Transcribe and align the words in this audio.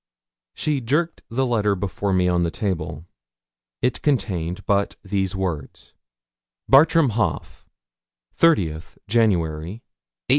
She 0.55 0.81
jerked 0.81 1.21
the 1.29 1.45
letter 1.45 1.75
before 1.75 2.11
me 2.11 2.27
on 2.27 2.41
the 2.41 2.49
table. 2.49 3.05
It 3.83 4.01
contained 4.01 4.65
but 4.65 4.95
these 5.03 5.35
words: 5.35 5.93
Bartram 6.67 7.09
Haugh: 7.11 7.65
'30th 8.35 8.97
January, 9.07 9.69
1845. 9.85 9.89